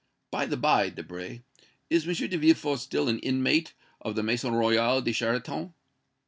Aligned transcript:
By 0.31 0.47
the 0.47 0.57
by, 0.57 0.89
Debray, 0.89 1.41
is 1.91 2.07
M. 2.07 2.13
de 2.27 2.35
Villefort 2.35 2.79
still 2.79 3.07
an 3.07 3.19
inmate 3.19 3.73
of 4.01 4.15
the 4.15 4.23
Maison 4.23 4.55
Royale 4.55 5.03
de 5.03 5.13
Charenton?" 5.13 5.75